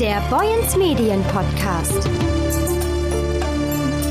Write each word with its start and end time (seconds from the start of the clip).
Der 0.00 0.20
Boyens 0.28 0.76
Medien 0.76 1.22
Podcast. 1.22 2.04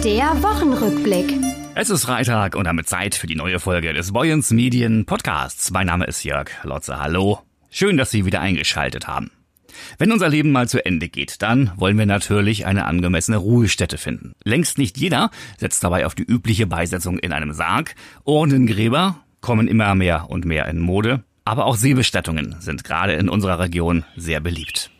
Der 0.01 0.41
Wochenrückblick. 0.41 1.33
Es 1.75 1.89
ist 1.89 2.05
Freitag 2.05 2.55
und 2.55 2.63
damit 2.63 2.87
Zeit 2.87 3.15
für 3.15 3.27
die 3.27 3.35
neue 3.35 3.59
Folge 3.59 3.91
des 3.91 4.13
Boyens 4.13 4.51
Medien 4.51 5.05
Podcasts. 5.05 5.71
Mein 5.71 5.87
Name 5.87 6.05
ist 6.05 6.23
Jörg 6.23 6.51
Lotze. 6.63 6.99
Hallo. 6.99 7.39
Schön, 7.69 7.97
dass 7.97 8.11
Sie 8.11 8.25
wieder 8.25 8.39
eingeschaltet 8.39 9.07
haben. 9.07 9.31
Wenn 9.97 10.13
unser 10.13 10.29
Leben 10.29 10.53
mal 10.53 10.69
zu 10.69 10.85
Ende 10.85 11.09
geht, 11.09 11.41
dann 11.41 11.73
wollen 11.75 11.97
wir 11.97 12.05
natürlich 12.05 12.65
eine 12.65 12.85
angemessene 12.85 13.35
Ruhestätte 13.35 13.97
finden. 13.97 14.31
Längst 14.45 14.77
nicht 14.77 14.97
jeder 14.97 15.31
setzt 15.57 15.83
dabei 15.83 16.05
auf 16.05 16.15
die 16.15 16.23
übliche 16.23 16.65
Beisetzung 16.65 17.19
in 17.19 17.33
einem 17.33 17.51
Sarg. 17.51 17.95
Urnengräber 18.23 19.17
kommen 19.41 19.67
immer 19.67 19.95
mehr 19.95 20.29
und 20.29 20.45
mehr 20.45 20.65
in 20.67 20.79
Mode. 20.79 21.25
Aber 21.43 21.65
auch 21.65 21.75
Seebestattungen 21.75 22.55
sind 22.61 22.85
gerade 22.85 23.13
in 23.13 23.27
unserer 23.27 23.59
Region 23.59 24.05
sehr 24.15 24.39
beliebt. 24.39 24.92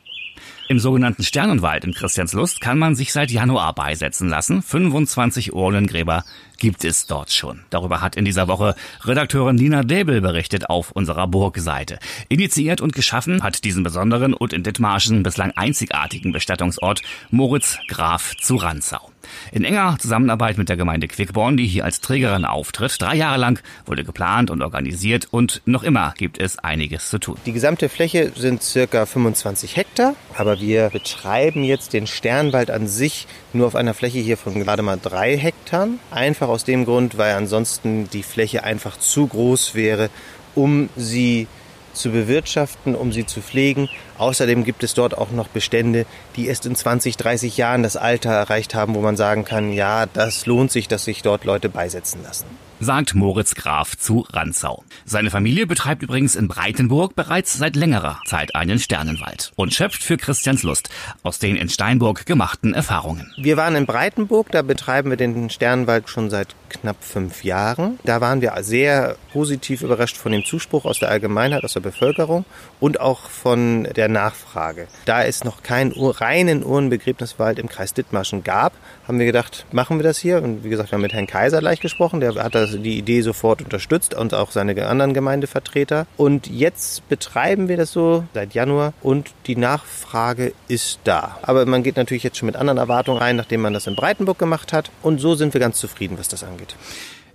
Im 0.70 0.80
sogenannten 0.80 1.23
Sternenwald 1.23 1.83
in 1.83 1.93
Christianslust 1.93 2.61
kann 2.61 2.79
man 2.79 2.96
sich 2.96 3.11
seit 3.11 3.32
Januar 3.32 3.75
beisetzen 3.75 4.29
lassen. 4.29 4.61
25 4.61 5.54
Urnengräber 5.54 6.24
gibt 6.57 6.86
es 6.86 7.05
dort 7.05 7.32
schon. 7.32 7.60
Darüber 7.69 8.00
hat 8.00 8.15
in 8.15 8.24
dieser 8.24 8.47
Woche 8.47 8.75
Redakteurin 9.04 9.57
Nina 9.57 9.83
Däbel 9.83 10.21
berichtet 10.21 10.69
auf 10.69 10.91
unserer 10.91 11.28
Burgseite. 11.28 12.00
Initiiert 12.29 12.79
und 12.79 12.93
geschaffen 12.93 13.43
hat 13.43 13.65
diesen 13.65 13.83
besonderen 13.83 14.33
und 14.33 14.54
in 14.54 14.64
Dithmarschen 14.64 15.21
bislang 15.21 15.52
einzigartigen 15.52 16.32
Bestattungsort 16.32 17.02
Moritz 17.30 17.77
Graf 17.89 18.33
zu 18.38 18.55
Ranzau. 18.55 19.13
In 19.51 19.63
enger 19.63 19.97
Zusammenarbeit 20.00 20.57
mit 20.57 20.69
der 20.69 20.77
Gemeinde 20.77 21.07
Quickborn, 21.07 21.57
die 21.57 21.68
hier 21.68 21.86
als 21.86 22.01
Trägerin 22.01 22.45
auftritt. 22.45 23.01
Drei 23.01 23.15
Jahre 23.15 23.37
lang 23.37 23.59
wurde 23.86 24.04
geplant 24.04 24.49
und 24.49 24.61
organisiert 24.61 25.27
und 25.32 25.61
noch 25.65 25.83
immer 25.83 26.13
gibt 26.18 26.39
es 26.39 26.59
einiges 26.59 27.09
zu 27.09 27.19
tun. 27.19 27.37
Die 27.46 27.54
gesamte 27.54 27.89
Fläche 27.89 28.32
sind 28.36 28.63
circa 28.63 29.05
25 29.05 29.75
Hektar, 29.75 30.15
aber 30.37 30.59
wir 30.59 30.89
betreiben 30.89 31.63
jetzt 31.63 31.93
den 31.93 32.08
Sternwald 32.08 32.72
an 32.72 32.88
sich 32.88 33.27
nur 33.53 33.67
auf 33.67 33.75
einer 33.75 33.93
Fläche 33.93 34.19
hier 34.19 34.38
von 34.38 34.53
gerade 34.55 34.83
mal 34.83 34.99
drei 35.02 35.37
Hektar. 35.37 35.87
Einfach 36.11 36.47
aus 36.47 36.63
dem 36.63 36.85
Grund, 36.85 37.17
weil 37.17 37.35
ansonsten 37.35 38.09
die 38.09 38.23
Fläche 38.23 38.63
einfach 38.63 38.97
zu 38.97 39.27
groß 39.27 39.75
wäre, 39.75 40.09
um 40.55 40.89
sie 40.95 41.47
zu 41.93 42.11
bewirtschaften, 42.11 42.95
um 42.95 43.11
sie 43.11 43.25
zu 43.25 43.41
pflegen. 43.41 43.89
Außerdem 44.23 44.63
gibt 44.63 44.85
es 44.85 44.93
dort 44.93 45.17
auch 45.17 45.31
noch 45.31 45.49
Bestände, 45.49 46.05
die 46.38 46.47
erst 46.47 46.66
in 46.66 46.77
20, 46.77 47.17
30 47.17 47.57
Jahren 47.57 47.83
das 47.83 47.97
Alter 47.97 48.31
erreicht 48.31 48.73
haben, 48.73 48.95
wo 48.95 49.02
man 49.02 49.17
sagen 49.17 49.43
kann, 49.43 49.73
ja, 49.73 50.05
das 50.05 50.45
lohnt 50.45 50.71
sich, 50.71 50.88
dass 50.88 51.03
sich 51.03 51.23
dort 51.23 51.43
Leute 51.43 51.67
beisetzen 51.67 52.23
lassen 52.23 52.45
sagt 52.83 53.15
Moritz 53.15 53.55
Graf 53.55 53.97
zu 53.97 54.25
Ranzau. 54.31 54.83
Seine 55.05 55.31
Familie 55.31 55.65
betreibt 55.65 56.03
übrigens 56.03 56.35
in 56.35 56.47
Breitenburg 56.47 57.15
bereits 57.15 57.53
seit 57.53 57.75
längerer 57.75 58.19
Zeit 58.25 58.55
einen 58.55 58.80
Sternenwald 58.80 59.52
und 59.55 59.73
schöpft 59.73 60.03
für 60.03 60.17
Christians 60.17 60.63
Lust 60.63 60.89
aus 61.23 61.39
den 61.39 61.55
in 61.55 61.69
Steinburg 61.69 62.25
gemachten 62.25 62.73
Erfahrungen. 62.73 63.31
Wir 63.37 63.58
waren 63.58 63.75
in 63.75 63.85
Breitenburg, 63.85 64.52
da 64.52 64.61
betreiben 64.61 65.09
wir 65.09 65.17
den 65.17 65.49
Sternenwald 65.49 66.09
schon 66.09 66.30
seit 66.30 66.55
knapp 66.69 66.97
fünf 67.02 67.43
Jahren. 67.43 67.99
Da 68.03 68.19
waren 68.21 68.41
wir 68.41 68.53
sehr 68.61 69.15
positiv 69.31 69.81
überrascht 69.81 70.17
von 70.17 70.31
dem 70.31 70.43
Zuspruch 70.43 70.85
aus 70.85 70.99
der 70.99 71.09
Allgemeinheit, 71.09 71.63
aus 71.63 71.73
der 71.73 71.80
Bevölkerung 71.80 72.45
und 72.80 72.99
auch 72.99 73.30
von 73.30 73.83
der 73.95 74.09
Nachfrage. 74.14 74.88
Da 75.06 75.23
es 75.23 75.44
noch 75.44 75.64
keinen 75.64 75.92
reinen 75.92 76.64
Urnenbegräbniswald 76.64 77.59
im 77.59 77.67
Kreis 77.67 77.94
Dithmarschen 77.94 78.44
gab, 78.44 78.73
haben 79.08 79.20
wir 79.20 79.25
gedacht, 79.25 79.66
machen 79.72 79.97
wir 79.97 80.03
das 80.03 80.17
hier. 80.17 80.42
Und 80.42 80.64
wie 80.64 80.70
gesagt, 80.70 80.92
wir 80.92 80.94
haben 80.94 81.02
mit 81.02 81.14
Herrn 81.14 81.28
Kaiser 81.28 81.59
gleich 81.59 81.81
gesprochen, 81.81 82.20
der 82.20 82.36
hat 82.36 82.55
das 82.55 82.72
die 82.72 82.97
Idee 82.97 83.22
sofort 83.22 83.61
unterstützt 83.61 84.14
und 84.14 84.33
auch 84.33 84.52
seine 84.52 84.88
anderen 84.88 85.14
Gemeindevertreter. 85.14 86.08
Und 86.16 86.47
jetzt 86.47 87.08
betreiben 87.09 87.67
wir 87.67 87.78
das 87.78 87.92
so 87.92 88.23
seit 88.33 88.53
Januar 88.53 88.94
und 89.02 89.31
die 89.47 89.55
Nachfrage 89.55 90.53
ist 90.67 91.00
da. 91.03 91.38
Aber 91.42 91.66
man 91.66 91.83
geht 91.83 91.98
natürlich 91.98 92.23
jetzt 92.23 92.38
schon 92.38 92.48
mit 92.48 92.55
anderen 92.55 92.77
Erwartungen 92.77 93.17
rein, 93.20 93.36
nachdem 93.36 93.61
man 93.61 93.73
das 93.73 93.88
in 93.88 93.95
Breitenburg 93.95 94.39
gemacht 94.39 94.73
hat. 94.73 94.92
Und 95.02 95.20
so 95.20 95.36
sind 95.36 95.53
wir 95.53 95.59
ganz 95.59 95.77
zufrieden, 95.80 96.17
was 96.17 96.27
das 96.27 96.44
angeht. 96.44 96.75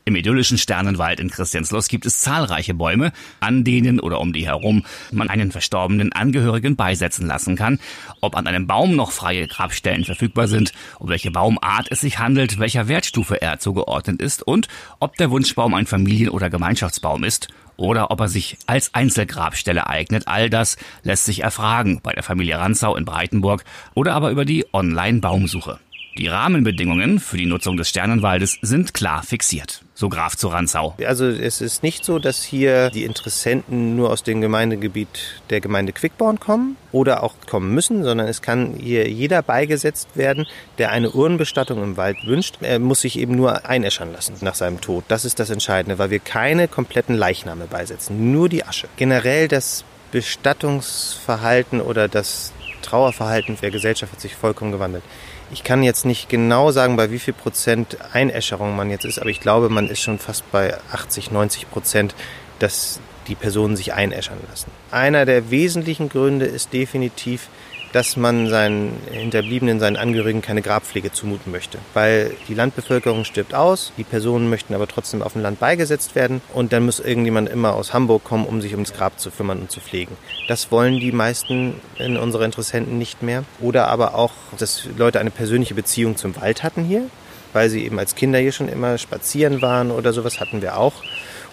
Im 0.09 0.17
idyllischen 0.17 0.57
Sternenwald 0.57 1.21
in 1.21 1.29
Christianslos 1.29 1.89
gibt 1.89 2.07
es 2.07 2.21
zahlreiche 2.21 2.73
Bäume, 2.73 3.13
an 3.41 3.63
denen 3.63 4.01
oder 4.01 4.23
um 4.23 4.33
die 4.33 4.47
herum 4.47 4.87
man 5.13 5.29
einen 5.29 5.53
verstorbenen 5.53 6.15
Angehörigen 6.15 6.77
beisetzen 6.77 7.27
lassen 7.27 7.57
kann. 7.57 7.79
Ob 8.23 8.35
an 8.35 8.47
einem 8.47 8.67
Baum 8.67 8.97
noch 8.97 9.11
freie 9.11 9.47
Grabstellen 9.47 10.07
verfügbar 10.07 10.49
sind, 10.49 10.73
um 10.99 11.11
welche 11.11 11.31
Baumart 11.31 11.89
es 11.91 12.01
sich 12.01 12.19
handelt, 12.19 12.59
welcher 12.59 12.89
Wertstufe 12.89 13.43
er 13.43 13.59
zugeordnet 13.59 14.23
ist 14.23 14.43
und 14.43 14.69
ob 14.99 15.15
der 15.19 15.31
Wunschbaum 15.31 15.75
ein 15.75 15.85
Familien- 15.85 16.31
oder 16.31 16.49
Gemeinschaftsbaum 16.49 17.23
ist 17.23 17.49
oder 17.77 18.11
ob 18.11 18.21
er 18.21 18.29
sich 18.29 18.57
als 18.65 18.95
Einzelgrabstelle 18.95 19.89
eignet. 19.89 20.27
All 20.27 20.49
das 20.49 20.79
lässt 21.03 21.27
sich 21.27 21.43
erfragen 21.43 22.01
bei 22.03 22.15
der 22.15 22.23
Familie 22.23 22.59
Ranzau 22.59 22.97
in 22.97 23.05
Breitenburg 23.05 23.63
oder 23.93 24.15
aber 24.15 24.31
über 24.31 24.47
die 24.47 24.65
Online-Baumsuche. 24.73 25.79
Die 26.19 26.27
Rahmenbedingungen 26.27 27.21
für 27.21 27.37
die 27.37 27.47
Nutzung 27.47 27.77
des 27.77 27.91
Sternenwaldes 27.91 28.59
sind 28.61 28.93
klar 28.93 29.23
fixiert. 29.23 29.83
So 29.95 30.09
Graf 30.09 30.37
zu 30.37 30.49
Ranzau. 30.49 30.97
Also 31.07 31.27
es 31.27 31.61
ist 31.61 31.85
nicht 31.85 32.05
so, 32.05 32.19
dass 32.19 32.43
hier 32.43 32.91
die 32.91 33.05
Interessenten 33.05 33.95
nur 33.95 34.11
aus 34.11 34.25
dem 34.25 34.41
Gemeindegebiet 34.41 35.09
der 35.51 35.61
Gemeinde 35.61 35.93
Quickborn 35.93 36.41
kommen 36.41 36.77
oder 36.91 37.23
auch 37.23 37.35
kommen 37.49 37.73
müssen, 37.73 38.03
sondern 38.03 38.27
es 38.27 38.43
kann 38.43 38.75
hier 38.81 39.09
jeder 39.09 39.43
beigesetzt 39.43 40.09
werden, 40.17 40.49
der 40.79 40.91
eine 40.91 41.11
Urnenbestattung 41.11 41.81
im 41.85 41.97
Wald 41.97 42.27
wünscht. 42.27 42.57
Er 42.63 42.81
muss 42.81 43.03
sich 43.03 43.17
eben 43.17 43.37
nur 43.37 43.67
einäschern 43.67 44.13
lassen 44.13 44.35
nach 44.41 44.57
seinem 44.57 44.81
Tod. 44.81 45.05
Das 45.07 45.25
ist 45.25 45.39
das 45.39 45.51
Entscheidende, 45.51 46.01
weil 46.01 46.11
wir 46.11 46.19
keine 46.19 46.67
kompletten 46.67 47.15
Leichname 47.15 47.67
beisetzen, 47.67 48.33
nur 48.33 48.49
die 48.49 48.65
Asche. 48.65 48.89
Generell 48.97 49.47
das 49.47 49.85
Bestattungsverhalten 50.11 51.81
oder 51.81 52.09
das 52.09 52.53
Trauerverhalten 52.83 53.57
der 53.63 53.71
Gesellschaft 53.71 54.13
hat 54.13 54.21
sich 54.21 54.35
vollkommen 54.35 54.73
gewandelt. 54.73 55.05
Ich 55.51 55.65
kann 55.65 55.83
jetzt 55.83 56.05
nicht 56.05 56.29
genau 56.29 56.73
sagen, 56.73 56.97
bei 56.97 57.11
wie 57.11 57.19
viel 57.19 57.35
Prozent 57.35 57.97
Einäscherung 58.13 58.77
man 58.77 58.91
jetzt 58.91 59.05
ist, 59.05 59.19
aber 59.19 59.31
ich 59.31 59.41
glaube, 59.41 59.71
man 59.71 59.89
ist 59.89 60.01
schon 60.01 60.19
fast 60.19 60.51
bei 60.53 60.77
80, 60.93 61.31
90 61.31 61.71
Prozent, 61.71 62.15
dass 62.59 63.01
die 63.29 63.35
Personen 63.35 63.77
sich 63.77 63.95
einäschern 63.95 64.39
lassen. 64.49 64.71
Einer 64.91 65.25
der 65.25 65.51
wesentlichen 65.51 66.09
Gründe 66.09 66.47
ist 66.47 66.73
definitiv, 66.73 67.49
dass 67.93 68.17
man 68.17 68.49
seinen 68.49 68.97
Hinterbliebenen, 69.11 69.81
seinen 69.81 69.97
Angehörigen 69.97 70.43
keine 70.43 70.63
Grabpflege 70.63 71.13
zumuten 71.13 71.53
möchte. 71.53 71.79
Weil 71.95 72.33
die 72.49 72.55
Landbevölkerung 72.55 73.25
stirbt 73.25 73.55
aus, 73.55 73.93
die 73.97 74.05
Personen 74.05 74.51
möchten 74.51 74.75
aber 74.75 74.87
trotzdem 74.87 75.23
auf 75.23 75.33
dem 75.33 75.43
Land 75.43 75.59
beigesetzt 75.59 76.15
werden 76.15 76.41
und 76.53 76.73
dann 76.73 76.85
muss 76.85 77.01
irgendjemand 77.01 77.49
immer 77.49 77.75
aus 77.75 77.93
Hamburg 77.93 78.25
kommen, 78.25 78.47
um 78.47 78.61
sich 78.61 78.73
ums 78.73 78.93
Grab 78.93 79.19
zu 79.19 79.31
kümmern 79.31 79.61
und 79.61 79.71
zu 79.71 79.81
pflegen. 79.81 80.17
Das 80.49 80.71
wollen 80.71 81.01
die 81.01 81.13
meisten 81.13 81.81
in 81.99 82.17
unserer 82.17 82.45
Interessenten 82.45 82.99
nicht 82.99 83.23
mehr. 83.23 83.45
Oder 83.61 83.89
aber 83.89 84.15
auch, 84.15 84.33
dass 84.59 84.89
Leute 84.97 85.21
eine 85.21 85.31
persönliche 85.31 85.75
Beziehung 85.75 86.17
zum 86.17 86.37
Wald 86.37 86.63
hatten 86.63 86.85
hier, 86.85 87.07
weil 87.53 87.71
sie 87.71 87.85
eben 87.85 87.99
als 87.99 88.15
Kinder 88.15 88.39
hier 88.39 88.53
schon 88.53 88.69
immer 88.69 88.99
spazieren 88.99 89.63
waren 89.63 89.91
oder 89.91 90.13
sowas 90.13 90.41
hatten 90.41 90.63
wir 90.63 90.77
auch. 90.77 90.95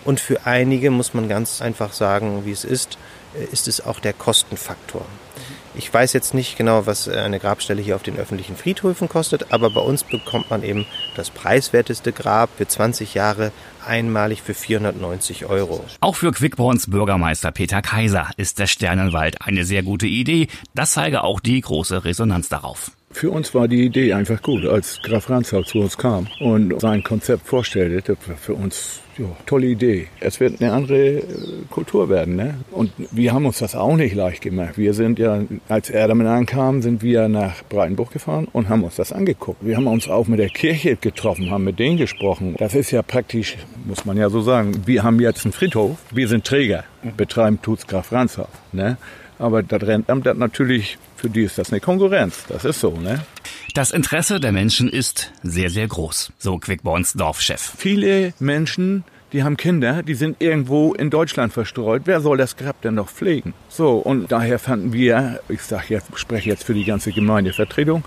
Und 0.04 0.20
für 0.20 0.46
einige 0.46 0.92
muss 0.92 1.14
man 1.14 1.28
ganz 1.28 1.62
einfach 1.62 1.94
sagen, 1.94 2.46
wie 2.46 2.52
es 2.52 2.64
ist, 2.64 2.98
ist 3.52 3.68
es 3.68 3.86
auch 3.86 4.00
der 4.00 4.14
Kostenfaktor. 4.14 5.06
Ich 5.78 5.94
weiß 5.94 6.14
jetzt 6.14 6.34
nicht 6.34 6.58
genau, 6.58 6.86
was 6.86 7.08
äh, 7.08 7.16
eine 7.18 7.40
Grabstelle 7.40 7.82
hier 7.82 7.96
auf 7.96 8.04
den 8.04 8.18
öffentlichen 8.18 8.56
Friedhöfen 8.56 9.10
kostet, 9.10 9.52
aber 9.52 9.70
bei 9.70 9.82
uns 9.82 10.04
bekommt 10.04 10.50
man 10.50 10.64
eben 10.64 10.86
das 11.16 11.30
preiswerteste 11.30 12.12
Grab 12.12 12.50
für 12.58 12.68
20 12.68 13.14
Jahre 13.14 13.52
einmalig 13.86 14.42
für 14.42 14.54
490 14.54 15.46
Euro. 15.46 15.84
Auch 16.00 16.16
für 16.16 16.32
Quickborns 16.32 16.90
Bürgermeister 16.90 17.52
Peter 17.52 17.82
Kaiser 17.82 18.30
ist 18.38 18.60
der 18.60 18.68
Sternenwald 18.68 19.42
eine 19.42 19.66
sehr 19.66 19.84
gute 19.84 20.08
Idee. 20.08 20.48
Das 20.74 20.94
zeige 20.94 21.24
auch 21.24 21.40
die 21.40 21.62
große 21.62 22.06
Resonanz 22.06 22.50
darauf. 22.50 22.92
Für 23.12 23.32
uns 23.32 23.54
war 23.54 23.68
die 23.68 23.86
Idee 23.86 24.14
einfach 24.14 24.42
gut, 24.42 24.66
als 24.66 25.00
Graf 25.02 25.30
Ranzau 25.30 25.64
zu 25.64 25.80
uns 25.80 25.98
kam 25.98 26.28
und 26.40 26.80
sein 26.82 27.04
Konzept 27.04 27.48
vorstellte. 27.48 28.02
Das 28.02 28.28
war 28.28 28.36
für 28.36 28.54
uns 28.54 29.00
ja, 29.18 29.26
tolle 29.46 29.68
Idee. 29.68 30.08
Es 30.20 30.40
wird 30.40 30.62
eine 30.62 30.74
andere 30.74 31.18
äh, 31.18 31.24
Kultur 31.70 32.10
werden. 32.10 32.36
Ne? 32.36 32.56
Und 32.72 32.92
wir 33.12 33.34
haben 33.34 33.46
uns 33.46 33.60
das 33.60 33.76
auch 33.76 33.96
nicht 33.96 34.16
leicht 34.16 34.42
gemacht. 34.42 34.78
Wir 34.78 34.94
sind 34.94 35.20
ja, 35.20 35.42
als 35.70 35.90
er 35.90 36.08
damit 36.08 36.28
ankam, 36.28 36.82
sind 36.82 37.02
wir 37.02 37.28
nach 37.28 37.64
Breitenburg 37.70 38.12
gefahren 38.12 38.48
und 38.52 38.70
haben 38.70 38.84
uns 38.84 38.96
das 38.96 39.12
angeguckt. 39.12 39.66
Wir 39.66 39.78
haben 39.78 39.88
uns 39.88 40.10
auch 40.10 40.28
mit 40.28 40.40
der 40.40 40.50
Kirche 40.50 40.96
getroffen, 40.96 41.50
haben 41.52 41.64
mit 41.64 41.80
denen 41.80 41.98
gesprochen. 41.98 42.56
Das 42.58 42.76
ist 42.76 42.92
ja 42.92 43.02
praktisch, 43.02 43.58
muss 43.86 44.06
man 44.06 44.18
ja 44.18 44.30
so 44.30 44.42
sagen, 44.42 44.84
wir 44.86 45.04
haben 45.04 45.20
jetzt 45.20 45.46
einen 45.46 45.54
Friedhof, 45.54 45.98
wir 46.12 46.28
sind 46.28 46.46
Träger, 46.46 46.84
betreiben 47.16 47.62
tut's 47.62 47.88
Graf 47.88 48.12
Ranzau. 48.12 48.48
Ne? 48.72 48.98
Aber 49.40 49.64
das 49.64 49.82
Rentamt 49.82 50.26
hat 50.28 50.38
natürlich, 50.38 50.98
für 51.26 51.32
die 51.32 51.42
ist 51.42 51.58
das 51.58 51.72
eine 51.72 51.80
Konkurrenz. 51.80 52.46
Das 52.50 52.66
ist 52.66 52.80
so, 52.80 52.92
ne? 52.92 53.26
Das 53.74 53.90
Interesse 53.90 54.40
der 54.40 54.52
Menschen 54.52 54.88
ist 54.88 55.32
sehr, 55.42 55.72
sehr 55.72 55.88
groß, 55.88 56.32
so 56.38 56.60
Quickborns 56.60 57.14
Dorfchef. 57.14 57.74
Viele 57.80 58.36
Menschen, 58.38 59.04
die 59.34 59.42
haben 59.42 59.58
Kinder, 59.58 60.04
die 60.04 60.14
sind 60.14 60.40
irgendwo 60.40 60.94
in 60.94 61.10
Deutschland 61.10 61.52
verstreut. 61.52 62.04
Wer 62.06 62.22
soll 62.22 62.38
das 62.38 62.58
Grab 62.58 62.80
denn 62.84 62.94
noch 62.94 63.10
pflegen? 63.10 63.56
So, 63.70 63.94
und 63.94 64.32
daher 64.32 64.60
fanden 64.60 64.94
wir, 64.94 65.40
ich 65.50 65.64
sag 65.64 65.90
jetzt, 65.90 66.10
spreche 66.14 66.48
jetzt 66.48 66.64
für 66.64 66.76
die 66.76 66.86
ganze 66.86 67.12
Gemeindevertretung, 67.12 68.04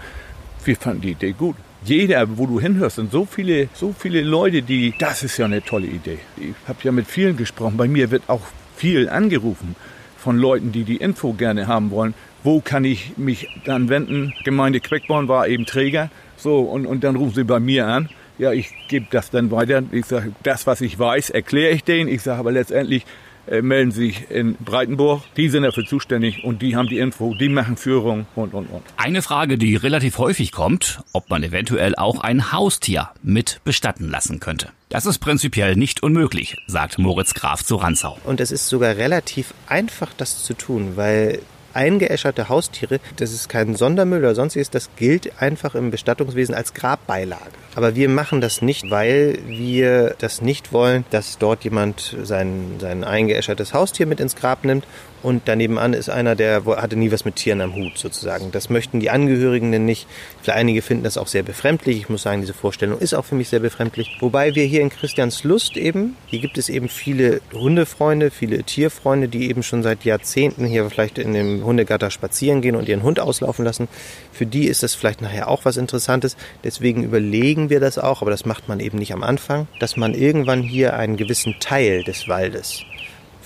wir 0.65 0.77
fanden 0.77 1.01
die 1.01 1.11
Idee 1.11 1.33
gut. 1.33 1.57
Jeder, 1.85 2.39
wo 2.39 2.47
du 2.47 2.61
hinhörst, 2.61 2.97
sind 2.97 3.11
so 3.11 3.25
viele, 3.25 3.69
so 3.75 3.93
viele 3.99 4.23
Leute, 4.23 4.63
die, 4.63 4.95
das 4.97 5.25
ist 5.25 5.39
ja 5.39 5.47
eine 5.47 5.61
tolle 5.61 5.89
Idee. 5.89 6.21
Ich 6.37 6.55
habe 6.69 6.79
ja 6.85 6.93
mit 6.93 7.09
vielen 7.09 7.37
gesprochen. 7.37 7.77
Bei 7.77 7.89
mir 7.89 8.13
wird 8.13 8.23
auch 8.29 8.43
viel 8.77 9.09
angerufen 9.09 9.75
von 10.19 10.37
Leuten, 10.37 10.71
die 10.73 10.85
die 10.85 10.97
Info 10.99 11.33
gerne 11.33 11.67
haben 11.67 11.91
wollen. 11.91 12.15
Wo 12.43 12.61
kann 12.61 12.85
ich 12.85 13.17
mich 13.17 13.49
dann 13.65 13.89
wenden? 13.89 14.33
Gemeinde 14.45 14.81
Quickborn 14.81 15.29
war 15.29 15.49
eben 15.49 15.67
Träger. 15.67 16.11
So, 16.37 16.61
und, 16.61 16.87
und 16.87 17.05
dann 17.05 17.17
rufen 17.17 17.35
sie 17.35 17.45
bei 17.45 17.61
mir 17.61 17.87
an. 17.87 18.09
Ja, 18.39 18.53
ich 18.53 18.71
gebe 18.89 19.07
das 19.11 19.31
dann 19.31 19.51
weiter. 19.51 19.83
Ich 19.91 20.07
sage, 20.07 20.33
das, 20.45 20.67
was 20.67 20.81
ich 20.81 20.99
weiß, 20.99 21.31
erkläre 21.31 21.73
ich 21.73 21.83
denen. 21.83 22.09
Ich 22.09 22.23
sage 22.23 22.39
aber 22.39 22.53
letztendlich, 22.53 23.05
äh, 23.51 23.63
melden 23.63 23.91
sich 23.91 24.31
in 24.31 24.55
Breitenburg. 24.57 25.23
Die 25.37 25.49
sind 25.49 25.63
dafür 25.63 25.85
zuständig 25.85 26.45
und 26.45 26.61
die 26.61 26.77
haben 26.77 26.89
die 26.89 26.99
Info, 26.99 27.35
die 27.35 27.49
machen 27.49 27.77
Führung 27.77 28.27
und, 28.35 28.53
und, 28.55 28.67
und. 28.67 28.83
Eine 28.97 29.23
Frage, 29.23 29.57
die 29.57 29.77
relativ 29.77 30.19
häufig 30.19 30.53
kommt, 30.53 31.01
ob 31.13 31.31
man 31.31 31.43
eventuell 31.43 31.97
auch 31.97 32.21
ein 32.21 32.53
Haustier 32.53 33.11
mit 33.23 33.61
bestatten 33.65 34.11
lassen 34.11 34.39
könnte. 34.39 34.69
Das 34.91 35.07
ist 35.07 35.19
prinzipiell 35.19 35.77
nicht 35.77 36.03
unmöglich, 36.03 36.57
sagt 36.67 36.99
Moritz 36.99 37.35
Graf 37.35 37.65
zu 37.65 37.77
Ranzau. 37.77 38.19
Und 38.25 38.41
es 38.41 38.53
ist 38.53 38.69
sogar 38.69 38.97
relativ 38.97 39.55
einfach, 39.67 40.11
das 40.17 40.45
zu 40.45 40.55
tun, 40.55 40.93
weil 40.97 41.41
eingeäscherte 41.75 42.49
Haustiere, 42.49 43.01
das 43.17 43.33
ist 43.33 43.49
kein 43.49 43.75
Sondermüll 43.75 44.21
oder 44.21 44.35
sonstiges, 44.35 44.71
das 44.71 44.91
gilt 44.97 45.41
einfach 45.41 45.75
im 45.75 45.91
Bestattungswesen 45.91 46.55
als 46.55 46.75
Grabbeilage. 46.75 47.43
Aber 47.75 47.95
wir 47.95 48.09
machen 48.09 48.41
das 48.41 48.63
nicht, 48.63 48.91
weil 48.91 49.39
wir 49.47 50.15
das 50.19 50.41
nicht 50.41 50.73
wollen, 50.73 51.05
dass 51.11 51.39
dort 51.39 51.65
jemand 51.65 52.17
sein, 52.23 52.77
sein 52.81 53.05
eingeäschertes 53.05 53.75
Haustier 53.75 54.07
mit 54.07 54.21
ins 54.21 54.37
Grab 54.37 54.65
nimmt 54.65 54.85
und 55.23 55.43
daneben 55.47 55.79
an 55.79 55.93
ist 55.95 56.09
einer, 56.09 56.37
der 56.37 56.65
hatte 56.65 56.97
nie 56.97 57.11
was 57.11 57.25
mit 57.25 57.37
Tieren 57.37 57.61
am 57.61 57.75
Hut 57.75 57.99
sozusagen. 57.99 58.53
Das 58.53 58.71
möchten 58.71 59.01
die 59.01 59.11
Angehörigen 59.11 59.73
denn 59.73 59.85
nicht. 59.85 60.07
Für 60.43 60.55
einige 60.55 60.83
finden 60.83 61.05
das 61.05 61.19
auch 61.19 61.27
sehr 61.27 61.43
befremdlich. 61.43 61.97
Ich 61.99 62.09
muss 62.09 62.23
sagen, 62.23 62.41
diese 62.41 62.55
Vorstellung 62.55 62.99
ist 62.99 63.15
auch 63.15 63.25
für 63.25 63.35
mich 63.35 63.49
sehr 63.49 63.61
befremdlich. 63.61 64.17
Wobei 64.21 64.55
wir 64.55 64.65
hier 64.65 64.81
in 64.81 64.91
Christianslust 64.91 65.77
eben, 65.77 66.17
hier 66.27 66.41
gibt 66.41 66.59
es 66.59 66.69
eben 66.69 66.89
viele 66.89 67.41
Hundefreunde, 67.53 68.31
viele 68.31 68.63
Tierfreunde, 68.63 69.29
die 69.29 69.49
eben 69.49 69.63
schon 69.63 69.83
seit 69.83 70.05
Jahrzehnten 70.05 70.65
hier 70.65 70.89
vielleicht 70.89 71.19
in 71.19 71.35
dem 71.35 71.65
Hundegatter 71.65 72.11
spazieren 72.11 72.63
gehen 72.63 72.77
und 72.77 72.89
ihren 72.89 73.03
Hund 73.03 73.19
auslaufen 73.21 73.65
lassen. 73.65 73.89
Für 74.33 74.47
die 74.47 74.67
ist 74.67 74.83
das 74.83 74.95
vielleicht 74.95 75.21
nachher 75.21 75.49
auch 75.49 75.65
was 75.65 75.77
Interessantes. 75.77 76.37
Deswegen 76.63 77.03
überlegen 77.03 77.71
wir 77.71 77.81
das 77.81 77.99
auch, 77.99 78.23
aber 78.23 78.31
das 78.31 78.47
macht 78.47 78.69
man 78.69 78.81
eben 78.81 78.99
nicht 78.99 79.13
am 79.13 79.23
Anfang, 79.23 79.67
dass 79.81 79.97
man 79.97 80.15
irgendwann 80.15 80.63
hier 80.63 80.95
einen 80.95 81.17
gewissen 81.17 81.57
Teil 81.61 82.05
des 82.05 82.29
Waldes 82.29 82.85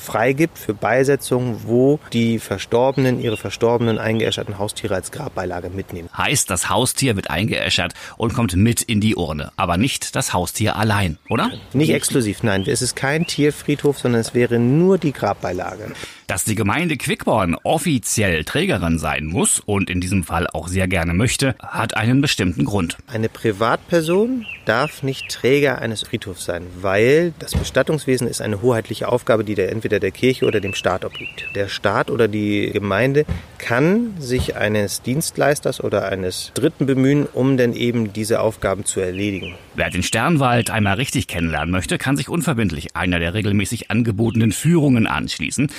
freigibt 0.03 0.59
für 0.59 0.75
Beisetzungen, 0.75 1.63
wo 1.65 2.01
die 2.13 2.39
Verstorbenen 2.39 3.21
ihre 3.21 3.37
verstorbenen 3.37 3.99
eingeäscherten 3.99 4.59
Haustiere 4.59 4.95
als 4.95 5.13
Grabbeilage 5.13 5.71
mitnehmen. 5.71 6.09
Heißt, 6.17 6.51
das 6.51 6.69
Haustier 6.69 7.17
wird 7.17 7.31
eingeäschert 7.31 7.95
und 8.17 8.35
kommt 8.35 8.55
mit 8.57 8.83
in 8.83 9.01
die 9.01 9.15
Urne, 9.15 9.53
aber 9.57 9.77
nicht 9.77 10.17
das 10.17 10.33
Haustier 10.33 10.77
allein, 10.77 11.19
oder? 11.31 11.51
Nicht 11.73 11.91
exklusiv, 11.91 12.43
nein. 12.43 12.65
Es 12.67 12.83
ist 12.83 12.97
kein 12.97 13.27
Tierfriedhof, 13.27 13.99
sondern 13.99 14.21
es 14.21 14.35
wäre 14.35 14.59
nur 14.59 14.99
die 14.99 15.13
Grabbeilage. 15.13 15.93
Dass 16.33 16.45
die 16.45 16.55
Gemeinde 16.55 16.97
Quickborn 16.97 17.59
offiziell 17.63 18.45
Trägerin 18.45 18.99
sein 18.99 19.27
muss 19.27 19.61
und 19.61 19.91
in 19.91 20.01
diesem 20.01 20.25
Fall 20.25 20.47
auch 20.47 20.67
sehr 20.67 20.89
gerne 20.89 21.13
möchte, 21.13 21.55
hat 21.59 21.95
einen 21.95 22.23
bestimmten 22.23 22.65
Grund. 22.65 22.97
Eine 23.07 23.29
Privatperson 23.29 24.47
darf 24.65 25.03
nicht 25.03 25.29
Träger 25.29 25.83
eines 25.83 26.05
Friedhofs 26.05 26.47
sein, 26.47 26.63
weil 26.81 27.35
das 27.39 27.55
Bestattungswesen 27.55 28.27
ist 28.27 28.41
eine 28.41 28.63
hoheitliche 28.63 29.09
Aufgabe, 29.09 29.45
die 29.45 29.55
der 29.55 29.71
entweder 29.71 30.01
der 30.01 30.11
Kirche 30.11 30.47
oder 30.47 30.61
dem 30.61 30.73
Staat 30.73 31.05
obliegt. 31.05 31.49
Der 31.55 31.69
Staat 31.69 32.11
oder 32.11 32.29
die 32.29 32.71
Gemeinde 32.73 33.27
kann 33.59 34.15
sich 34.19 34.57
eines 34.57 35.03
Dienstleisters 35.03 35.85
oder 35.85 36.09
eines 36.09 36.53
Dritten 36.55 36.87
bemühen, 36.87 37.27
um 37.31 37.59
denn 37.59 37.75
eben 37.75 38.15
diese 38.15 38.41
Aufgaben 38.41 38.87
zu 38.87 39.01
erledigen. 39.01 39.55
Wer 39.75 39.91
den 39.91 40.03
Sternwald 40.03 40.71
einmal 40.71 40.95
richtig 40.95 41.29
kennenlernen 41.29 41.71
möchte, 41.71 41.99
kann 41.99 42.17
sich 42.17 42.29
unverbindlich 42.29 42.97
einer 42.97 43.19
der 43.19 43.35
regelmäßig 43.35 43.91
angebotenen 43.91 44.53
Führungen 44.53 45.07
anschließen. 45.07 45.71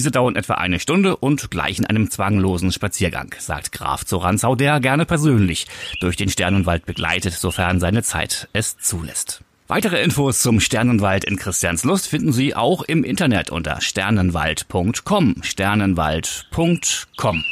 Diese 0.00 0.10
dauern 0.10 0.34
etwa 0.34 0.54
eine 0.54 0.80
Stunde 0.80 1.14
und 1.14 1.50
gleichen 1.50 1.84
einem 1.84 2.10
zwanglosen 2.10 2.72
Spaziergang, 2.72 3.34
sagt 3.38 3.70
Graf 3.70 4.06
Zoranzau, 4.06 4.54
der 4.54 4.80
gerne 4.80 5.04
persönlich 5.04 5.66
durch 6.00 6.16
den 6.16 6.30
Sternenwald 6.30 6.86
begleitet, 6.86 7.34
sofern 7.34 7.80
seine 7.80 8.02
Zeit 8.02 8.48
es 8.54 8.78
zulässt. 8.78 9.42
Weitere 9.68 10.02
Infos 10.02 10.40
zum 10.40 10.58
Sternenwald 10.58 11.26
in 11.26 11.36
Christianslust 11.36 12.08
finden 12.08 12.32
Sie 12.32 12.56
auch 12.56 12.80
im 12.80 13.04
Internet 13.04 13.50
unter 13.50 13.82
sternenwald.com. 13.82 15.42
Sternenwald.com. 15.42 17.44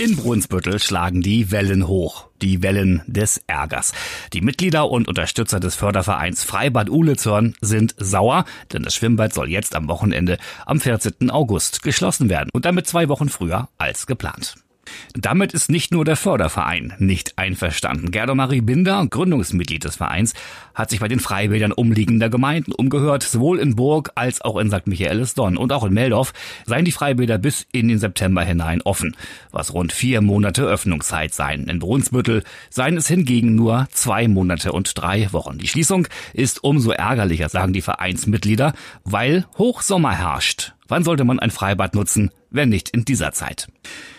In 0.00 0.16
Brunsbüttel 0.16 0.78
schlagen 0.78 1.20
die 1.20 1.50
Wellen 1.50 1.86
hoch. 1.86 2.28
Die 2.40 2.62
Wellen 2.62 3.02
des 3.06 3.42
Ärgers. 3.46 3.92
Die 4.32 4.40
Mitglieder 4.40 4.90
und 4.90 5.08
Unterstützer 5.08 5.60
des 5.60 5.76
Fördervereins 5.76 6.42
Freibad 6.42 6.88
Uhlezorn 6.88 7.54
sind 7.60 7.94
sauer, 7.98 8.46
denn 8.72 8.82
das 8.82 8.94
Schwimmbad 8.94 9.34
soll 9.34 9.50
jetzt 9.50 9.76
am 9.76 9.88
Wochenende 9.88 10.38
am 10.64 10.80
14. 10.80 11.30
August 11.30 11.82
geschlossen 11.82 12.30
werden 12.30 12.48
und 12.54 12.64
damit 12.64 12.86
zwei 12.86 13.10
Wochen 13.10 13.28
früher 13.28 13.68
als 13.76 14.06
geplant. 14.06 14.54
Damit 15.14 15.52
ist 15.52 15.70
nicht 15.70 15.92
nur 15.92 16.04
der 16.04 16.16
Förderverein 16.16 16.94
nicht 16.98 17.38
einverstanden. 17.38 18.10
Gerda 18.10 18.34
Marie 18.34 18.60
Binder, 18.60 19.06
Gründungsmitglied 19.08 19.84
des 19.84 19.96
Vereins, 19.96 20.34
hat 20.74 20.90
sich 20.90 21.00
bei 21.00 21.08
den 21.08 21.20
Freibädern 21.20 21.72
umliegender 21.72 22.28
Gemeinden 22.28 22.72
umgehört. 22.72 23.22
Sowohl 23.22 23.58
in 23.58 23.76
Burg 23.76 24.12
als 24.14 24.40
auch 24.40 24.56
in 24.56 24.70
St. 24.70 24.86
Michaelis-Donn 24.86 25.56
und 25.56 25.72
auch 25.72 25.84
in 25.84 25.92
Meldorf 25.92 26.32
seien 26.66 26.84
die 26.84 26.92
Freibäder 26.92 27.38
bis 27.38 27.66
in 27.72 27.88
den 27.88 27.98
September 27.98 28.42
hinein 28.42 28.82
offen, 28.82 29.16
was 29.50 29.74
rund 29.74 29.92
vier 29.92 30.20
Monate 30.20 30.62
Öffnungszeit 30.62 31.34
seien. 31.34 31.68
In 31.68 31.78
Brunsbüttel 31.78 32.44
seien 32.70 32.96
es 32.96 33.08
hingegen 33.08 33.54
nur 33.54 33.88
zwei 33.92 34.28
Monate 34.28 34.72
und 34.72 34.96
drei 34.96 35.32
Wochen. 35.32 35.58
Die 35.58 35.68
Schließung 35.68 36.08
ist 36.32 36.64
umso 36.64 36.90
ärgerlicher, 36.90 37.48
sagen 37.48 37.72
die 37.72 37.82
Vereinsmitglieder, 37.82 38.72
weil 39.04 39.46
Hochsommer 39.58 40.12
herrscht. 40.16 40.74
Wann 40.90 41.04
sollte 41.04 41.22
man 41.22 41.38
ein 41.38 41.52
Freibad 41.52 41.94
nutzen, 41.94 42.32
wenn 42.50 42.68
nicht 42.68 42.88
in 42.88 43.04
dieser 43.04 43.30
Zeit? 43.30 43.68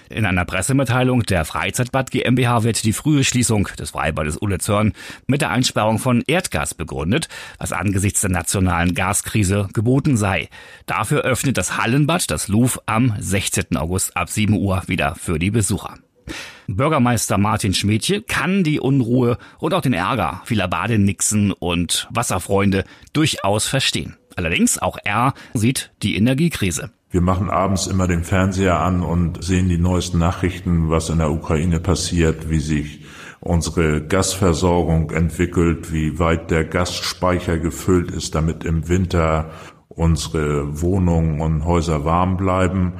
In 0.09 0.25
einer 0.25 0.45
Pressemitteilung 0.45 1.23
der 1.23 1.43
Freizeitbad 1.43 2.11
GmbH 2.11 2.63
wird 2.63 2.85
die 2.85 2.93
frühe 2.93 3.25
Schließung 3.25 3.67
des 3.77 3.91
Freibades 3.91 4.37
Ullezörn 4.37 4.93
mit 5.27 5.41
der 5.41 5.49
Einsperrung 5.49 5.99
von 5.99 6.23
Erdgas 6.27 6.73
begründet, 6.73 7.27
was 7.57 7.73
angesichts 7.73 8.21
der 8.21 8.29
nationalen 8.29 8.95
Gaskrise 8.95 9.67
geboten 9.73 10.15
sei. 10.15 10.47
Dafür 10.85 11.23
öffnet 11.23 11.57
das 11.57 11.75
Hallenbad, 11.75 12.31
das 12.31 12.47
Louvre, 12.47 12.81
am 12.85 13.15
16. 13.19 13.75
August 13.75 14.15
ab 14.15 14.29
7 14.29 14.53
Uhr 14.53 14.81
wieder 14.87 15.15
für 15.15 15.39
die 15.39 15.51
Besucher. 15.51 15.97
Bürgermeister 16.67 17.37
Martin 17.37 17.73
Schmidtje 17.73 18.21
kann 18.21 18.63
die 18.63 18.79
Unruhe 18.79 19.37
und 19.59 19.73
auch 19.73 19.81
den 19.81 19.91
Ärger 19.91 20.41
vieler 20.45 20.69
Badenixen 20.69 21.51
und 21.51 22.07
Wasserfreunde 22.11 22.85
durchaus 23.11 23.67
verstehen. 23.67 24.15
Allerdings 24.35 24.79
auch 24.79 24.97
er 25.03 25.33
sieht 25.53 25.91
die 26.03 26.15
Energiekrise. 26.15 26.91
Wir 27.09 27.21
machen 27.21 27.49
abends 27.49 27.87
immer 27.87 28.07
den 28.07 28.23
Fernseher 28.23 28.79
an 28.79 29.03
und 29.03 29.43
sehen 29.43 29.67
die 29.67 29.77
neuesten 29.77 30.17
Nachrichten, 30.17 30.89
was 30.89 31.09
in 31.09 31.17
der 31.17 31.31
Ukraine 31.31 31.81
passiert, 31.81 32.49
wie 32.49 32.59
sich 32.59 33.01
unsere 33.41 34.01
Gasversorgung 34.01 35.11
entwickelt, 35.11 35.91
wie 35.91 36.19
weit 36.19 36.51
der 36.51 36.63
Gasspeicher 36.63 37.57
gefüllt 37.57 38.11
ist, 38.11 38.35
damit 38.35 38.63
im 38.63 38.87
Winter 38.87 39.51
unsere 39.89 40.81
Wohnungen 40.81 41.41
und 41.41 41.65
Häuser 41.65 42.05
warm 42.05 42.37
bleiben. 42.37 42.93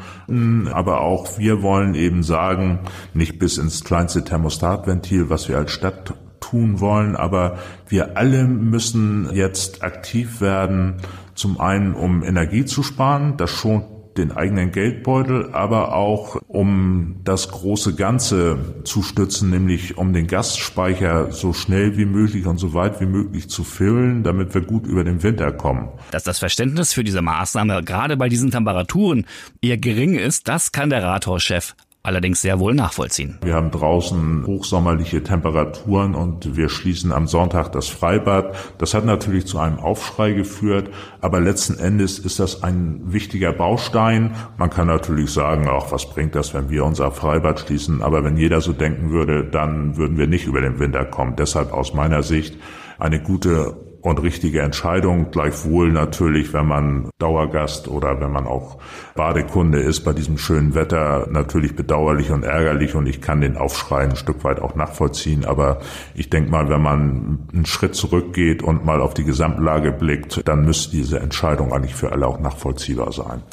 Aber 0.73 1.01
auch 1.01 1.37
wir 1.37 1.61
wollen 1.61 1.95
eben 1.95 2.23
sagen, 2.23 2.79
nicht 3.13 3.39
bis 3.39 3.57
ins 3.57 3.83
kleinste 3.83 4.25
Thermostatventil, 4.25 5.29
was 5.29 5.47
wir 5.47 5.57
als 5.57 5.71
Stadt 5.71 6.15
tun 6.51 6.81
wollen, 6.81 7.15
aber 7.15 7.57
wir 7.87 8.17
alle 8.17 8.43
müssen 8.43 9.29
jetzt 9.33 9.83
aktiv 9.83 10.41
werden, 10.41 10.95
zum 11.33 11.59
einen 11.59 11.93
um 11.93 12.23
Energie 12.23 12.65
zu 12.65 12.83
sparen, 12.83 13.37
das 13.37 13.49
schont 13.49 13.85
den 14.17 14.33
eigenen 14.33 14.73
Geldbeutel, 14.73 15.51
aber 15.53 15.95
auch 15.95 16.35
um 16.49 17.21
das 17.23 17.49
große 17.49 17.95
Ganze 17.95 18.81
zu 18.83 19.03
stützen, 19.03 19.49
nämlich 19.49 19.97
um 19.97 20.11
den 20.11 20.27
Gasspeicher 20.27 21.31
so 21.31 21.53
schnell 21.53 21.97
wie 21.97 22.05
möglich 22.05 22.45
und 22.45 22.57
so 22.57 22.73
weit 22.73 22.99
wie 22.99 23.05
möglich 23.05 23.49
zu 23.49 23.63
füllen, 23.63 24.23
damit 24.23 24.53
wir 24.53 24.61
gut 24.61 24.85
über 24.85 25.05
den 25.05 25.23
Winter 25.23 25.53
kommen. 25.53 25.87
Dass 26.11 26.23
das 26.23 26.39
Verständnis 26.39 26.91
für 26.91 27.05
diese 27.05 27.21
Maßnahme 27.21 27.83
gerade 27.83 28.17
bei 28.17 28.27
diesen 28.27 28.51
Temperaturen 28.51 29.25
eher 29.61 29.77
gering 29.77 30.15
ist, 30.15 30.49
das 30.49 30.73
kann 30.73 30.89
der 30.89 31.03
Rathauschef 31.03 31.73
allerdings 32.03 32.41
sehr 32.41 32.59
wohl 32.59 32.73
nachvollziehen. 32.73 33.37
Wir 33.43 33.53
haben 33.53 33.71
draußen 33.71 34.45
hochsommerliche 34.45 35.23
Temperaturen 35.23 36.15
und 36.15 36.55
wir 36.55 36.69
schließen 36.69 37.11
am 37.11 37.27
Sonntag 37.27 37.71
das 37.71 37.89
Freibad. 37.89 38.55
Das 38.77 38.93
hat 38.93 39.05
natürlich 39.05 39.45
zu 39.45 39.59
einem 39.59 39.79
Aufschrei 39.79 40.31
geführt, 40.31 40.89
aber 41.21 41.39
letzten 41.39 41.77
Endes 41.77 42.17
ist 42.19 42.39
das 42.39 42.63
ein 42.63 43.01
wichtiger 43.05 43.53
Baustein. 43.53 44.35
Man 44.57 44.69
kann 44.69 44.87
natürlich 44.87 45.31
sagen, 45.31 45.67
auch 45.67 45.91
was 45.91 46.09
bringt 46.09 46.35
das, 46.35 46.53
wenn 46.53 46.69
wir 46.69 46.85
unser 46.85 47.11
Freibad 47.11 47.59
schließen, 47.59 48.01
aber 48.01 48.23
wenn 48.23 48.37
jeder 48.37 48.61
so 48.61 48.73
denken 48.73 49.11
würde, 49.11 49.43
dann 49.43 49.97
würden 49.97 50.17
wir 50.17 50.27
nicht 50.27 50.47
über 50.47 50.61
den 50.61 50.79
Winter 50.79 51.05
kommen. 51.05 51.35
Deshalb 51.35 51.71
aus 51.71 51.93
meiner 51.93 52.23
Sicht 52.23 52.57
eine 52.97 53.21
gute 53.21 53.90
und 54.01 54.21
richtige 54.21 54.61
Entscheidung. 54.61 55.31
Gleichwohl 55.31 55.91
natürlich, 55.91 56.53
wenn 56.53 56.67
man 56.67 57.09
Dauergast 57.19 57.87
oder 57.87 58.19
wenn 58.19 58.31
man 58.31 58.47
auch 58.47 58.79
Badekunde 59.15 59.79
ist 59.79 60.01
bei 60.01 60.13
diesem 60.13 60.37
schönen 60.37 60.75
Wetter, 60.75 61.27
natürlich 61.29 61.75
bedauerlich 61.75 62.31
und 62.31 62.43
ärgerlich 62.43 62.95
und 62.95 63.07
ich 63.07 63.21
kann 63.21 63.41
den 63.41 63.57
Aufschrei 63.57 64.03
ein 64.03 64.15
Stück 64.15 64.43
weit 64.43 64.59
auch 64.59 64.75
nachvollziehen. 64.75 65.45
Aber 65.45 65.79
ich 66.15 66.29
denke 66.29 66.51
mal, 66.51 66.69
wenn 66.69 66.81
man 66.81 67.39
einen 67.53 67.65
Schritt 67.65 67.95
zurückgeht 67.95 68.63
und 68.63 68.85
mal 68.85 69.01
auf 69.01 69.13
die 69.13 69.23
Gesamtlage 69.23 69.91
blickt, 69.91 70.47
dann 70.47 70.65
müsste 70.65 70.91
diese 70.91 71.19
Entscheidung 71.19 71.73
eigentlich 71.73 71.95
für 71.95 72.11
alle 72.11 72.27
auch 72.27 72.39
nachvollziehbar 72.39 73.11
sein. 73.11 73.43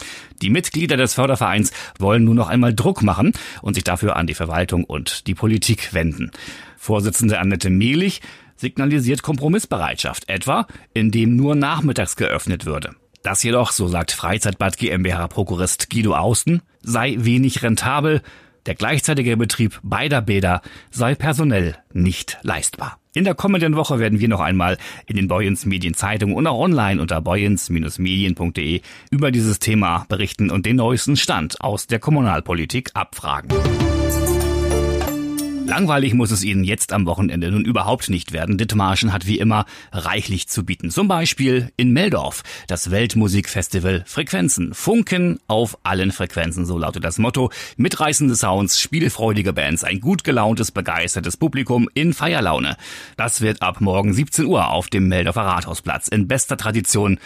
Die 0.41 0.51
Mitglieder 0.51 0.97
des 0.97 1.15
Fördervereins 1.15 1.73
wollen 1.99 2.25
nur 2.25 2.35
noch 2.35 2.49
einmal 2.49 2.73
Druck 2.73 3.03
machen 3.03 3.33
und 3.61 3.75
sich 3.75 3.85
dafür 3.85 4.17
an 4.17 4.27
die 4.29 4.35
Verwaltung 4.35 4.85
und 4.85 5.27
die 5.27 5.35
Politik 5.35 5.93
wenden. 5.95 6.31
Vorsitzende 6.77 7.41
Annette 7.41 7.71
Mehlich 7.71 8.23
signalisiert 8.59 9.23
Kompromissbereitschaft, 9.23 10.29
etwa 10.29 10.67
indem 10.93 11.37
nur 11.37 11.55
nachmittags 11.55 12.17
geöffnet 12.17 12.67
würde. 12.67 12.95
Das 13.23 13.43
jedoch, 13.43 13.73
so 13.73 13.89
sagt 13.89 14.13
Freizeitbad 14.13 14.79
GmbH 14.79 15.29
Prokurist 15.29 15.91
Guido 15.91 16.15
Austen, 16.15 16.63
sei 16.83 17.17
wenig 17.19 17.63
rentabel, 17.63 18.23
der 18.67 18.75
gleichzeitige 18.75 19.37
Betrieb 19.37 19.81
beider 19.83 20.21
Bäder 20.21 20.61
sei 20.91 21.15
personell 21.15 21.77
nicht 21.93 22.39
leistbar. 22.43 22.99
In 23.15 23.25
der 23.25 23.35
kommenden 23.35 23.77
Woche 23.77 23.99
werden 23.99 24.21
wir 24.21 24.29
noch 24.29 24.41
einmal 24.41 24.77
in 25.07 25.17
den 25.17 25.27
Boyens 25.27 25.67
Medien 25.67 25.95
Zeitungen 25.95 26.37
und 26.37 26.47
auch 26.47 26.59
online 26.59 27.01
unter 27.01 27.21
boyens-medien.de 27.21 28.83
über 29.11 29.33
dieses 29.33 29.59
Thema 29.59 30.05
berichten 30.09 30.51
und 30.51 30.67
den 30.67 30.77
neuesten 30.77 31.17
Stand 31.17 31.61
aus 31.61 31.87
der 31.87 31.99
Kommunalpolitik 31.99 32.91
abfragen. 32.95 33.49
Langweilig 35.69 36.15
muss 36.15 36.31
es 36.31 36.45
Ihnen 36.45 36.65
jetzt 36.65 36.95
am 36.95 37.05
Wochenende 37.05 37.51
nun 37.51 37.67
überhaupt 37.67 38.09
nicht 38.09 38.33
werden. 38.33 38.57
Dithmarschen 38.57 39.13
hat 39.13 39.27
wie 39.27 39.39
immer 39.39 39.67
reichlich 39.93 40.49
zu 40.49 40.65
bieten. 40.65 40.91
Zum 40.91 41.09
Beispiel 41.09 41.71
in 41.77 41.93
Meldorf, 41.93 42.43
das 42.69 42.91
Weltmusikfestival 42.91 44.03
Frequenzen. 44.07 44.73
Funken 44.73 45.41
auf 45.47 45.77
allen 45.83 46.11
Frequenzen, 46.11 46.65
so 46.65 46.79
lautet 46.79 47.05
das 47.05 47.19
Motto. 47.19 47.51
Mitreißende 47.77 48.35
Sounds, 48.35 48.81
spielfreudige 48.81 49.53
Bands, 49.53 49.85
ein 49.85 50.01
gut 50.01 50.25
gelauntes, 50.25 50.73
begeistertes 50.73 51.37
Publikum 51.37 51.91
in 51.93 52.15
Feierlaune. 52.15 52.79
Das 53.19 53.43
wird 53.43 53.61
ab 53.61 53.83
morgen 53.83 54.15
17 54.15 54.47
Uhr 54.47 54.71
auf 54.71 54.89
dem 54.89 55.07
Meldorfer 55.09 55.43
Rathausplatz 55.43 56.09
in 56.09 56.29
bester 56.29 56.57
Tradition 56.57 57.19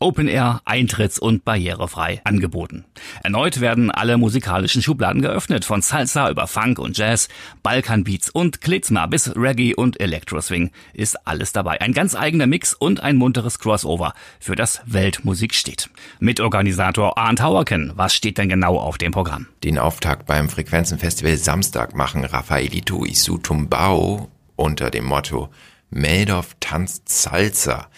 Open 0.00 0.28
Air, 0.28 0.62
eintritts- 0.64 1.20
und 1.20 1.44
barrierefrei 1.44 2.22
angeboten. 2.24 2.86
Erneut 3.22 3.60
werden 3.60 3.90
alle 3.90 4.16
musikalischen 4.16 4.80
Schubladen 4.80 5.20
geöffnet, 5.20 5.66
von 5.66 5.82
Salsa 5.82 6.30
über 6.30 6.46
Funk 6.46 6.78
und 6.78 6.96
Jazz, 6.96 7.28
Balkanbeats 7.62 8.30
und 8.30 8.62
Klezmer 8.62 9.06
bis 9.08 9.36
Reggae 9.36 9.74
und 9.74 10.00
Electro-Swing 10.00 10.70
ist 10.94 11.26
alles 11.26 11.52
dabei. 11.52 11.82
Ein 11.82 11.92
ganz 11.92 12.14
eigener 12.14 12.46
Mix 12.46 12.72
und 12.72 13.00
ein 13.00 13.16
munteres 13.16 13.58
Crossover 13.58 14.14
für 14.38 14.56
das 14.56 14.80
Weltmusik 14.86 15.54
steht. 15.54 15.90
Mitorganisator 16.18 17.18
Arndt 17.18 17.42
Hauerken, 17.42 17.92
was 17.94 18.14
steht 18.14 18.38
denn 18.38 18.48
genau 18.48 18.78
auf 18.78 18.96
dem 18.96 19.12
Programm? 19.12 19.48
Den 19.62 19.78
Auftakt 19.78 20.24
beim 20.24 20.48
Frequenzenfestival 20.48 21.36
Samstag 21.36 21.94
machen 21.94 22.24
Rafaelito 22.24 23.04
Isutumbao 23.04 24.30
unter 24.56 24.90
dem 24.90 25.04
Motto 25.04 25.50
Meldorf 25.90 26.56
tanzt 26.60 27.08
Salsa. 27.08 27.88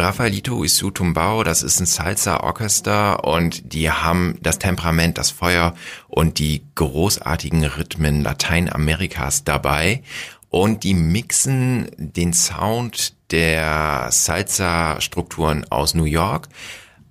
Rafaelito 0.00 0.62
Isutumbao, 0.62 1.42
das 1.42 1.64
ist 1.64 1.80
ein 1.80 1.86
Salsa-Orchester 1.86 3.24
und 3.24 3.72
die 3.72 3.90
haben 3.90 4.38
das 4.40 4.60
Temperament, 4.60 5.18
das 5.18 5.32
Feuer 5.32 5.74
und 6.06 6.38
die 6.38 6.62
großartigen 6.76 7.64
Rhythmen 7.64 8.22
Lateinamerikas 8.22 9.42
dabei. 9.42 10.04
Und 10.50 10.84
die 10.84 10.94
mixen 10.94 11.88
den 11.98 12.32
Sound 12.32 13.14
der 13.32 14.06
Salsa-Strukturen 14.12 15.66
aus 15.68 15.94
New 15.94 16.04
York, 16.04 16.48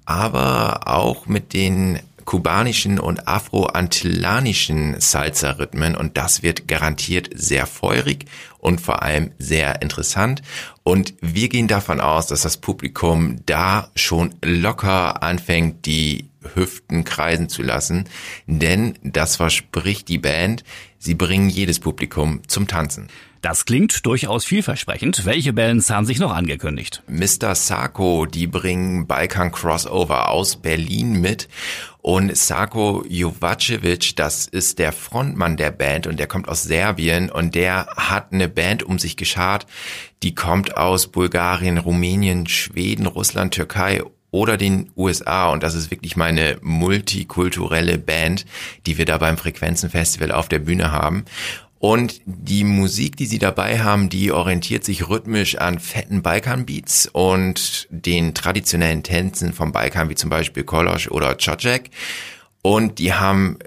aber 0.05 0.87
auch 0.87 1.27
mit 1.27 1.51
den 1.51 1.99
kubanischen 2.23 2.99
und 2.99 3.27
afro-antillanischen 3.27 4.99
Salsa-Rhythmen. 4.99 5.95
Und 5.95 6.17
das 6.17 6.41
wird 6.41 6.69
garantiert 6.69 7.29
sehr 7.35 7.67
feurig 7.67 8.25
und 8.67 8.81
vor 8.81 9.01
allem 9.01 9.31
sehr 9.39 9.81
interessant. 9.81 10.41
Und 10.83 11.13
wir 11.21 11.47
gehen 11.47 11.69
davon 11.69 12.01
aus, 12.01 12.27
dass 12.27 12.41
das 12.41 12.57
Publikum 12.57 13.37
da 13.45 13.89
schon 13.95 14.35
locker 14.43 15.23
anfängt, 15.23 15.85
die 15.85 16.29
Hüften 16.53 17.05
kreisen 17.05 17.47
zu 17.47 17.63
lassen, 17.63 18.09
denn 18.45 18.99
das 19.03 19.37
verspricht 19.37 20.09
die 20.09 20.17
Band, 20.17 20.65
sie 20.99 21.15
bringen 21.15 21.49
jedes 21.49 21.79
Publikum 21.79 22.41
zum 22.47 22.67
Tanzen. 22.67 23.07
Das 23.41 23.65
klingt 23.65 24.05
durchaus 24.05 24.45
vielversprechend. 24.45 25.25
Welche 25.25 25.53
Bands 25.53 25.89
haben 25.89 26.05
sich 26.05 26.19
noch 26.19 26.33
angekündigt? 26.33 27.03
Mr. 27.07 27.55
Sako, 27.55 28.25
die 28.25 28.47
bringen 28.47 29.07
Balkan 29.07 29.51
Crossover 29.51 30.29
aus 30.29 30.57
Berlin 30.57 31.21
mit. 31.21 31.47
Und 32.01 32.37
Sako 32.37 33.03
Jovacevic, 33.09 34.15
das 34.15 34.47
ist 34.47 34.79
der 34.79 34.93
Frontmann 34.93 35.57
der 35.57 35.71
Band 35.71 36.07
und 36.07 36.17
der 36.17 36.27
kommt 36.27 36.47
aus 36.47 36.63
Serbien 36.63 37.29
und 37.29 37.53
der 37.53 37.87
hat 37.97 38.31
eine 38.31 38.47
Band 38.47 38.83
um 38.83 38.97
sich 38.97 39.17
geschart, 39.17 39.67
die 40.23 40.33
kommt 40.33 40.77
aus 40.77 41.07
Bulgarien, 41.07 41.77
Rumänien, 41.77 42.47
Schweden, 42.47 43.07
Russland, 43.07 43.53
Türkei 43.53 44.03
oder 44.31 44.57
den 44.57 44.89
USA 44.95 45.49
und 45.49 45.63
das 45.63 45.73
ist 45.73 45.91
wirklich 45.91 46.15
meine 46.15 46.57
multikulturelle 46.61 47.97
Band, 47.97 48.45
die 48.85 48.97
wir 48.97 49.05
da 49.05 49.17
beim 49.17 49.37
Frequenzenfestival 49.37 50.31
auf 50.31 50.47
der 50.47 50.59
Bühne 50.59 50.91
haben. 50.91 51.25
Und 51.79 52.21
die 52.25 52.63
Musik, 52.63 53.17
die 53.17 53.27
sie 53.27 53.37
dabei 53.37 53.79
haben, 53.79 54.09
die 54.09 54.31
orientiert 54.31 54.83
sich 54.83 55.09
rhythmisch 55.09 55.57
an 55.57 55.79
fetten 55.79 56.23
Balkan-Beats 56.23 57.07
und 57.11 57.87
den 57.91 58.33
traditionellen 58.33 59.03
Tänzen 59.03 59.53
vom 59.53 59.71
Balkan, 59.71 60.09
wie 60.09 60.15
zum 60.15 60.29
Beispiel 60.29 60.63
Kolosch 60.63 61.07
oder 61.09 61.37
Czocek. 61.37 61.91
Und 62.67 62.99
die 62.99 63.13
haben 63.13 63.57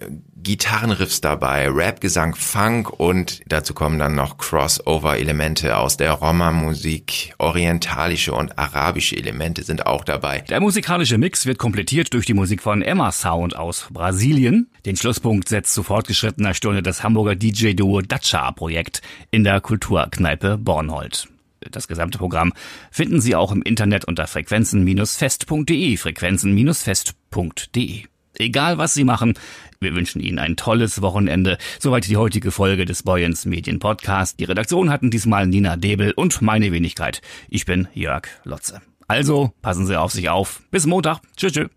Gitarrenriffs 0.42 1.23
dabei, 1.23 1.71
Rap-Gesang, 1.71 2.35
Funk 2.35 3.00
und 3.00 3.40
dazu 3.47 3.73
kommen 3.73 3.99
dann 3.99 4.14
noch 4.14 4.37
Crossover-Elemente 4.37 5.78
aus 5.78 5.97
der 5.97 6.12
Roma-Musik, 6.12 7.33
orientalische 7.38 8.35
und 8.35 8.59
arabische 8.59 9.16
Elemente 9.16 9.62
sind 9.62 9.87
auch 9.87 10.04
dabei. 10.04 10.40
Der 10.50 10.61
musikalische 10.61 11.16
Mix 11.16 11.47
wird 11.47 11.57
komplettiert 11.57 12.12
durch 12.12 12.26
die 12.26 12.35
Musik 12.35 12.61
von 12.61 12.83
Emma 12.83 13.11
Sound 13.11 13.57
aus 13.57 13.88
Brasilien. 13.90 14.69
Den 14.85 14.97
Schlusspunkt 14.97 15.49
setzt 15.49 15.73
zu 15.73 15.83
fortgeschrittener 15.83 16.52
Stunde 16.52 16.83
das 16.83 17.02
Hamburger 17.02 17.37
DJ-Duo 17.37 18.02
Dacia-Projekt 18.02 19.00
in 19.30 19.45
der 19.45 19.62
Kulturkneipe 19.62 20.59
Bornhold. 20.59 21.26
Das 21.71 21.88
gesamte 21.88 22.19
Programm 22.19 22.52
finden 22.90 23.23
Sie 23.23 23.35
auch 23.35 23.50
im 23.50 23.62
Internet 23.62 24.04
unter 24.04 24.26
frequenzen-fest.de, 24.26 25.97
frequenzen-fest.de. 25.97 28.04
Egal 28.40 28.78
was 28.78 28.94
Sie 28.94 29.04
machen, 29.04 29.35
wir 29.80 29.94
wünschen 29.94 30.20
Ihnen 30.20 30.38
ein 30.38 30.56
tolles 30.56 31.02
Wochenende. 31.02 31.59
Soweit 31.78 32.09
die 32.09 32.16
heutige 32.16 32.50
Folge 32.50 32.85
des 32.87 33.02
Boyens 33.02 33.44
Medien 33.44 33.78
Podcast. 33.78 34.40
Die 34.40 34.44
Redaktion 34.44 34.90
hatten 34.90 35.11
diesmal 35.11 35.47
Nina 35.47 35.76
Debel 35.76 36.12
und 36.12 36.40
meine 36.40 36.73
Wenigkeit. 36.73 37.20
Ich 37.49 37.66
bin 37.66 37.88
Jörg 37.92 38.28
Lotze. 38.44 38.80
Also 39.09 39.52
passen 39.61 39.87
Sie 39.87 39.99
auf 39.99 40.12
sich 40.12 40.28
auf. 40.28 40.62
Bis 40.70 40.87
Montag. 40.87 41.20
Tschüss. 41.37 41.52
tschüss. 41.52 41.68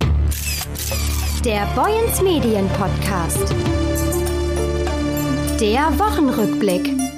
Der 1.43 1.65
Boyens 1.75 2.21
Medien 2.21 2.69
Podcast. 2.69 3.53
Der 5.59 5.99
Wochenrückblick. 5.99 7.12